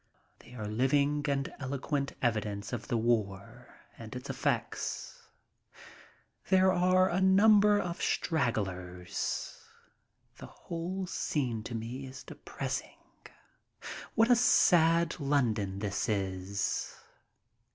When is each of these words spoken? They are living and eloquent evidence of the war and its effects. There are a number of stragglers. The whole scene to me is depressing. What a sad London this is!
They 0.39 0.55
are 0.55 0.65
living 0.65 1.23
and 1.27 1.53
eloquent 1.59 2.13
evidence 2.23 2.73
of 2.73 2.87
the 2.87 2.97
war 2.97 3.69
and 3.99 4.15
its 4.15 4.31
effects. 4.31 5.21
There 6.49 6.73
are 6.73 7.07
a 7.07 7.21
number 7.21 7.77
of 7.79 8.01
stragglers. 8.01 9.61
The 10.37 10.47
whole 10.47 11.05
scene 11.05 11.61
to 11.65 11.75
me 11.75 12.07
is 12.07 12.23
depressing. 12.23 12.97
What 14.15 14.31
a 14.31 14.35
sad 14.35 15.19
London 15.19 15.77
this 15.77 16.09
is! 16.09 16.95